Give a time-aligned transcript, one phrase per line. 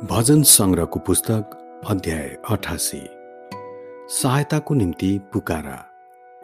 [0.00, 1.50] भजन सङ्ग्रहको पुस्तक
[1.86, 3.00] अध्याय अठासी।
[4.08, 5.86] सहायताको निम्ति पुकारा।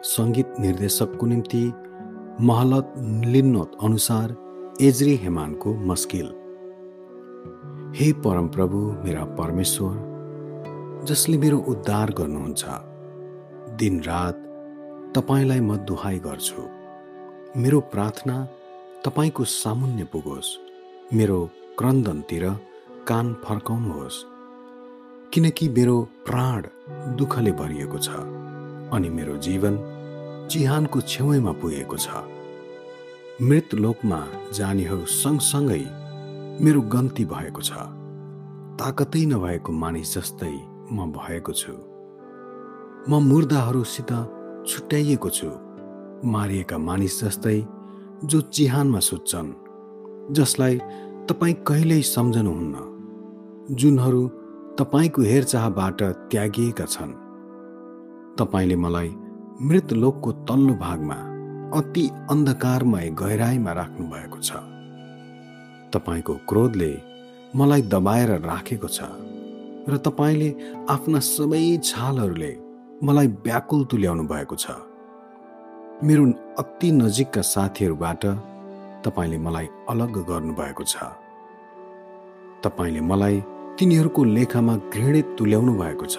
[0.03, 1.73] सङ्गीत निर्देशकको निम्ति
[2.41, 2.93] महलत
[3.25, 4.35] लिन्नोत अनुसार
[4.81, 6.27] एज्री हेमानको मस्किल।
[7.95, 9.97] हे परमप्रभु मेरा परमेश्वर
[11.05, 12.65] जसले मेरो उद्धार गर्नुहुन्छ
[13.77, 14.37] दिनरात
[15.17, 16.69] तपाईँलाई म दुहाई गर्छु।
[17.59, 18.47] मेरो प्रार्थना
[19.05, 20.57] तपाईँको सामुन्य पुगोस्।
[21.13, 22.49] मेरो क्रन्दनतिर
[23.07, 24.23] कान फर्काउनुहोस्
[25.33, 26.63] किनकि मेरो प्राण
[27.17, 28.09] दुःखले भरिएको छ
[28.95, 29.77] अनि मेरो जीवन
[30.51, 32.07] चिहानको छेउमा पुगेको छ।
[33.41, 34.19] मृत लोकमा
[34.53, 35.83] जानेहरू सँगसँगै
[36.63, 37.71] मेरो गन्ती भएको छ।
[38.79, 40.55] ताकतै नभएको मानिस जस्तै
[40.91, 41.73] म भएको छु।
[43.09, 44.11] म मुर्दाहरूसित
[44.67, 45.49] छुट्याइएको छु।
[46.33, 47.57] मारिएका मानिस जस्तै
[48.23, 49.49] जो चिहानमा सुत्छन्
[50.33, 50.79] जसलाई
[51.29, 52.96] तपाईँ कहिल्यै सम्झनुहुन्न।
[53.71, 54.27] जुनहरू
[54.79, 56.01] तपाईँको हेरचाहबाट
[56.31, 57.11] त्यागिएका छन्।
[58.39, 59.09] तपाईँले मलाई
[59.61, 61.15] मृत लोकको तल्लो भागमा
[61.75, 64.51] अति अन्धकारमय गहिराईमा राख्नु भएको छ।
[65.93, 66.91] तपाईँको क्रोधले
[67.55, 68.99] मलाई दबाएर राखेको छ
[69.89, 70.49] र तपाईँले
[70.89, 72.51] आफ्ना सबै छालहरूले
[73.03, 74.71] मलाई व्याकुल तुल्याउनु भएको छ।
[76.03, 76.23] मेरो
[76.59, 78.23] अति नजिकका साथीहरूबाट
[79.03, 80.95] तपाईँले मलाई अलग गर्नुभएको छ।
[82.63, 83.43] तपाईँले मलाई
[83.79, 86.17] तिनीहरूको लेखामा घृणित तुल्याउनु भएको छ।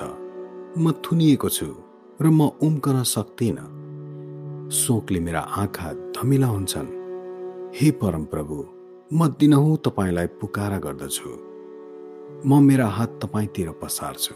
[0.79, 1.67] म थुनिएको छु
[2.23, 3.67] र म उम्कन सक्दिनँ।
[4.71, 6.89] शोकले मेरा आँखा धमिला हुन्छन्।
[7.75, 8.57] हे परमप्रभु
[9.13, 11.31] म दिनहुँ तपाईँलाई पुकारा गर्दछु।
[12.47, 14.35] म मेरा हात तपाईँतिर पसार्छु।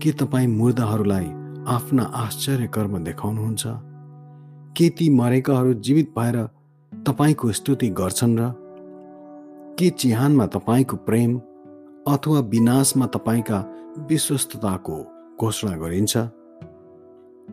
[0.00, 1.28] के तपाईँ मुर्दाहरूलाई
[1.68, 3.64] आफ्ना आश्चर्य कर्म देखाउनुहुन्छ?
[4.76, 6.36] के ती मरेकाहरू जीवित भएर
[7.06, 8.52] तपाईँको स्तुति गर्छन् र
[9.76, 11.40] के चिहानमा तपाईँको प्रेम
[12.08, 13.58] अथवा विनाशमा तपाईँका
[14.10, 14.96] विश्वस्तताको
[15.40, 16.16] घोषणा गरिन्छ?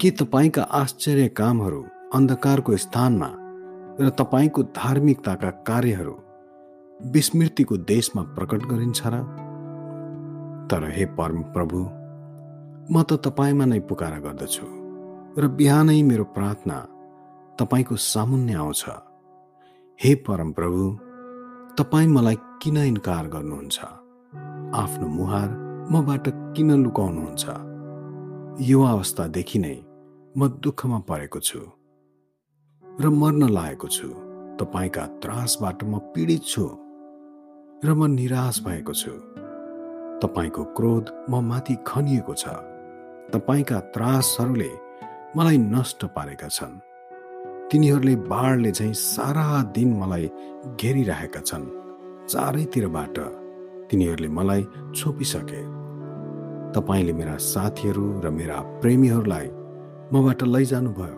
[0.01, 1.81] के तपाईँका आश्चर्य कामहरू
[2.13, 3.29] अन्धकारको स्थानमा
[3.99, 6.15] र तपाईँको धार्मिकताका कार्यहरू
[7.11, 9.21] विस्मृतिको देशमा प्रकट गरिन्छ र?
[10.65, 11.79] तर हे परम प्रभु
[12.89, 14.65] म त तपाईँमा नै पुकारा गर्दछु
[15.38, 16.77] र बिहानै मेरो प्रार्थना
[17.59, 18.85] तपाईँको सामुन्य आउँछ।
[19.99, 20.81] हे परम प्रभु
[21.77, 24.08] तपाईँ मलाई किन इन्कार गर्नुहुन्छ?
[24.34, 25.50] आफ्नो मुहार
[25.91, 27.45] मबाट किन लुकाउनुहुन्छ?
[28.62, 29.78] यो अवस्थादेखि नै
[30.38, 31.59] म दुःखमा परेको छु
[33.00, 34.07] र मर्न लागेको छु।
[34.59, 36.66] तपाईँका त्रासबाट म पीडित छु
[37.85, 39.13] र म निराश भएको छु।
[40.22, 42.45] तपाईँको क्रोध म माथि खनिएको छ।
[43.34, 44.72] तपाईँका त्रासहरूले
[45.38, 46.79] मलाई नष्ट पारेका छन्।
[47.72, 50.29] तिनीहरूले बाढले झैँ सारा दिन मलाई
[50.78, 51.66] घेरिरहेका छन्।
[52.29, 53.18] चारैतिरबाट
[53.89, 55.61] तिनीहरूले मलाई छोपिसके।
[56.72, 59.47] तपाईँले मेरा साथीहरू र मेरा प्रेमीहरूलाई
[60.13, 61.17] मबाट लैजानुभयो।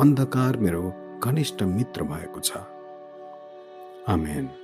[0.00, 0.92] अन्धकार मेरो
[1.24, 2.52] घनिष्ठ मित्र भएको छ।
[4.08, 4.63] आमेन।